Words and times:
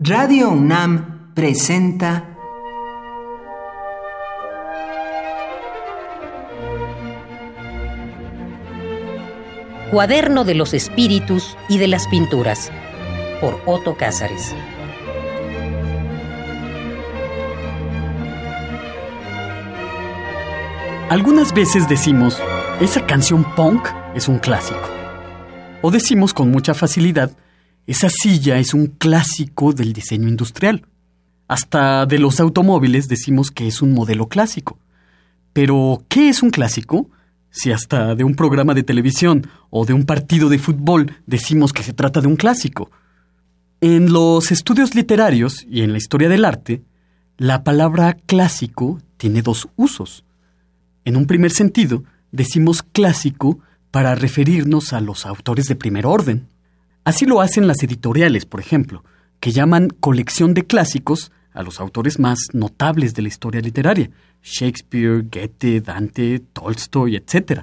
Radio 0.00 0.50
UNAM 0.50 1.34
presenta 1.34 2.24
Cuaderno 9.90 10.44
de 10.44 10.54
los 10.54 10.72
Espíritus 10.72 11.56
y 11.68 11.78
de 11.78 11.88
las 11.88 12.06
Pinturas 12.06 12.70
por 13.40 13.60
Otto 13.66 13.96
Cázares. 13.96 14.54
Algunas 21.10 21.52
veces 21.52 21.88
decimos, 21.88 22.40
esa 22.80 23.04
canción 23.04 23.42
punk 23.56 23.88
es 24.14 24.28
un 24.28 24.38
clásico. 24.38 24.88
O 25.82 25.90
decimos 25.90 26.32
con 26.32 26.52
mucha 26.52 26.72
facilidad, 26.72 27.32
esa 27.88 28.10
silla 28.10 28.58
es 28.58 28.74
un 28.74 28.88
clásico 28.88 29.72
del 29.72 29.94
diseño 29.94 30.28
industrial. 30.28 30.84
Hasta 31.48 32.04
de 32.04 32.18
los 32.18 32.38
automóviles 32.38 33.08
decimos 33.08 33.50
que 33.50 33.66
es 33.66 33.80
un 33.80 33.94
modelo 33.94 34.28
clásico. 34.28 34.78
Pero, 35.54 36.04
¿qué 36.10 36.28
es 36.28 36.42
un 36.42 36.50
clásico? 36.50 37.08
Si 37.48 37.72
hasta 37.72 38.14
de 38.14 38.24
un 38.24 38.34
programa 38.34 38.74
de 38.74 38.82
televisión 38.82 39.48
o 39.70 39.86
de 39.86 39.94
un 39.94 40.04
partido 40.04 40.50
de 40.50 40.58
fútbol 40.58 41.16
decimos 41.24 41.72
que 41.72 41.82
se 41.82 41.94
trata 41.94 42.20
de 42.20 42.26
un 42.26 42.36
clásico. 42.36 42.90
En 43.80 44.12
los 44.12 44.50
estudios 44.50 44.94
literarios 44.94 45.64
y 45.66 45.80
en 45.80 45.92
la 45.92 45.98
historia 45.98 46.28
del 46.28 46.44
arte, 46.44 46.82
la 47.38 47.64
palabra 47.64 48.18
clásico 48.26 49.00
tiene 49.16 49.40
dos 49.40 49.66
usos. 49.76 50.26
En 51.06 51.16
un 51.16 51.26
primer 51.26 51.52
sentido, 51.52 52.04
decimos 52.32 52.82
clásico 52.82 53.60
para 53.90 54.14
referirnos 54.14 54.92
a 54.92 55.00
los 55.00 55.24
autores 55.24 55.64
de 55.68 55.74
primer 55.74 56.04
orden. 56.04 56.48
Así 57.04 57.26
lo 57.26 57.40
hacen 57.40 57.66
las 57.66 57.82
editoriales, 57.82 58.46
por 58.46 58.60
ejemplo, 58.60 59.04
que 59.40 59.52
llaman 59.52 59.88
colección 59.88 60.54
de 60.54 60.66
clásicos 60.66 61.32
a 61.52 61.62
los 61.62 61.80
autores 61.80 62.18
más 62.18 62.38
notables 62.52 63.14
de 63.14 63.22
la 63.22 63.28
historia 63.28 63.60
literaria, 63.60 64.10
Shakespeare, 64.42 65.22
Goethe, 65.22 65.80
Dante, 65.80 66.40
Tolstoy, 66.52 67.16
etc. 67.16 67.62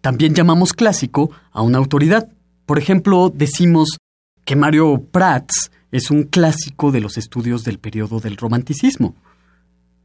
También 0.00 0.34
llamamos 0.34 0.72
clásico 0.72 1.30
a 1.52 1.62
una 1.62 1.78
autoridad. 1.78 2.28
Por 2.66 2.78
ejemplo, 2.78 3.32
decimos 3.34 3.96
que 4.44 4.56
Mario 4.56 5.06
Prats 5.10 5.70
es 5.92 6.10
un 6.10 6.24
clásico 6.24 6.90
de 6.90 7.00
los 7.00 7.18
estudios 7.18 7.64
del 7.64 7.78
periodo 7.78 8.18
del 8.18 8.36
romanticismo. 8.36 9.14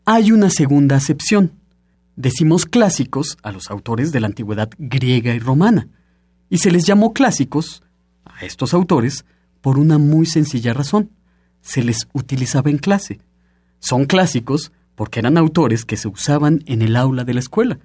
Hay 0.05 0.31
una 0.31 0.49
segunda 0.49 0.97
acepción. 0.97 1.53
Decimos 2.15 2.65
clásicos 2.65 3.37
a 3.41 3.51
los 3.51 3.69
autores 3.71 4.11
de 4.11 4.19
la 4.19 4.27
antigüedad 4.27 4.69
griega 4.77 5.33
y 5.33 5.39
romana, 5.39 5.87
y 6.49 6.59
se 6.59 6.71
les 6.71 6.85
llamó 6.85 7.13
clásicos 7.13 7.83
a 8.39 8.45
estos 8.45 8.73
autores 8.73 9.25
por 9.61 9.77
una 9.79 9.97
muy 9.97 10.25
sencilla 10.25 10.73
razón. 10.73 11.11
Se 11.61 11.83
les 11.83 12.07
utilizaba 12.13 12.69
en 12.69 12.77
clase. 12.77 13.19
Son 13.79 14.05
clásicos 14.05 14.71
porque 14.95 15.19
eran 15.19 15.37
autores 15.37 15.85
que 15.85 15.97
se 15.97 16.07
usaban 16.07 16.63
en 16.65 16.81
el 16.81 16.95
aula 16.95 17.23
de 17.23 17.33
la 17.33 17.39
escuela. 17.39 17.79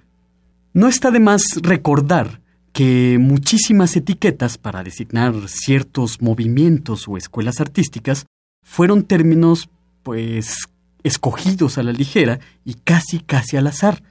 No 0.73 0.87
está 0.87 1.11
de 1.11 1.19
más 1.19 1.43
recordar 1.61 2.41
que 2.71 3.17
muchísimas 3.19 3.95
etiquetas 3.95 4.57
para 4.57 4.83
designar 4.83 5.35
ciertos 5.47 6.21
movimientos 6.21 7.07
o 7.07 7.17
escuelas 7.17 7.61
artísticas 7.61 8.25
fueron 8.63 9.03
términos, 9.03 9.69
pues, 10.01 10.67
escogidos 11.03 11.77
a 11.77 11.83
la 11.83 11.91
ligera 11.91 12.39
y 12.65 12.73
casi 12.75 13.19
casi 13.19 13.57
al 13.57 13.67
azar, 13.67 14.01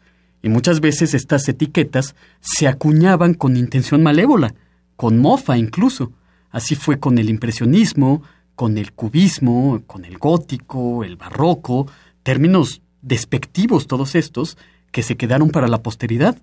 y 0.42 0.48
muchas 0.48 0.80
veces 0.80 1.14
estas 1.14 1.48
etiquetas 1.48 2.14
se 2.40 2.68
acuñaban 2.68 3.34
con 3.34 3.56
intención 3.56 4.02
malévola, 4.02 4.54
con 4.96 5.18
mofa 5.18 5.56
incluso. 5.56 6.12
Así 6.52 6.76
fue 6.76 7.00
con 7.00 7.18
el 7.18 7.28
impresionismo, 7.28 8.22
con 8.54 8.78
el 8.78 8.92
cubismo, 8.92 9.82
con 9.86 10.04
el 10.04 10.18
gótico, 10.18 11.02
el 11.02 11.16
barroco, 11.16 11.88
términos 12.22 12.82
despectivos 13.00 13.88
todos 13.88 14.14
estos 14.14 14.56
que 14.92 15.02
se 15.02 15.16
quedaron 15.16 15.50
para 15.50 15.66
la 15.66 15.82
posteridad. 15.82 16.38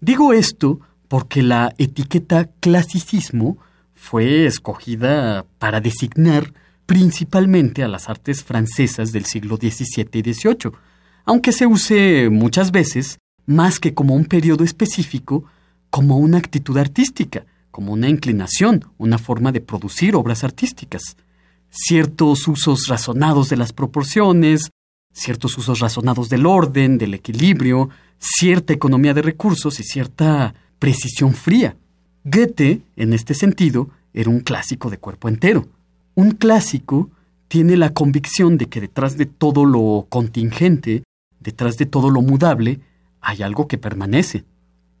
Digo 0.00 0.32
esto 0.32 0.80
porque 1.08 1.42
la 1.42 1.72
etiqueta 1.78 2.50
clasicismo 2.60 3.56
fue 3.94 4.46
escogida 4.46 5.46
para 5.58 5.80
designar 5.80 6.52
principalmente 6.86 7.84
a 7.84 7.88
las 7.88 8.08
artes 8.08 8.42
francesas 8.42 9.12
del 9.12 9.24
siglo 9.24 9.56
XVII 9.56 10.08
y 10.12 10.32
XVIII, 10.32 10.72
aunque 11.24 11.52
se 11.52 11.66
use 11.66 12.28
muchas 12.30 12.72
veces 12.72 13.18
más 13.46 13.78
que 13.78 13.94
como 13.94 14.14
un 14.14 14.24
periodo 14.24 14.64
específico, 14.64 15.44
como 15.90 16.16
una 16.16 16.38
actitud 16.38 16.76
artística, 16.76 17.44
como 17.72 17.92
una 17.92 18.08
inclinación, 18.08 18.84
una 18.98 19.18
forma 19.18 19.50
de 19.50 19.60
producir 19.60 20.14
obras 20.14 20.44
artísticas. 20.44 21.16
Ciertos 21.70 22.46
usos 22.46 22.86
razonados 22.86 23.48
de 23.48 23.56
las 23.56 23.72
proporciones, 23.72 24.70
ciertos 25.12 25.56
usos 25.58 25.80
razonados 25.80 26.28
del 26.28 26.46
orden, 26.46 26.98
del 26.98 27.14
equilibrio, 27.14 27.88
cierta 28.18 28.74
economía 28.74 29.14
de 29.14 29.22
recursos 29.22 29.80
y 29.80 29.82
cierta 29.82 30.54
precisión 30.78 31.32
fría. 31.32 31.76
Goethe, 32.24 32.82
en 32.94 33.14
este 33.14 33.34
sentido, 33.34 33.88
era 34.12 34.30
un 34.30 34.40
clásico 34.40 34.90
de 34.90 34.98
cuerpo 34.98 35.28
entero. 35.28 35.66
Un 36.14 36.32
clásico 36.32 37.10
tiene 37.48 37.76
la 37.76 37.94
convicción 37.94 38.58
de 38.58 38.66
que 38.66 38.82
detrás 38.82 39.16
de 39.16 39.26
todo 39.26 39.64
lo 39.64 40.06
contingente, 40.10 41.04
detrás 41.40 41.78
de 41.78 41.86
todo 41.86 42.10
lo 42.10 42.20
mudable, 42.20 42.80
hay 43.22 43.42
algo 43.42 43.66
que 43.66 43.78
permanece. 43.78 44.44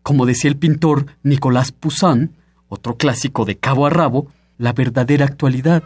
Como 0.02 0.24
decía 0.24 0.50
el 0.50 0.56
pintor 0.56 1.06
Nicolás 1.22 1.70
Poussin, 1.70 2.32
otro 2.72 2.96
clásico 2.96 3.44
de 3.44 3.58
cabo 3.58 3.84
a 3.84 3.90
rabo, 3.90 4.28
la 4.56 4.72
verdadera 4.72 5.26
actualidad 5.26 5.82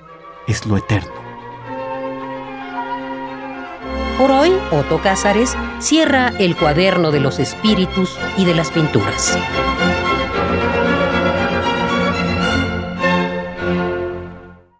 es 0.47 0.67
lo 0.67 0.77
eterno. 0.77 1.11
Por 4.17 4.31
hoy, 4.31 4.53
Otto 4.71 5.03
Cázares 5.03 5.57
cierra 5.81 6.29
el 6.39 6.55
cuaderno 6.55 7.11
de 7.11 7.19
los 7.19 7.41
espíritus 7.41 8.17
y 8.39 8.45
de 8.45 8.55
las 8.55 8.71
pinturas. 8.71 9.37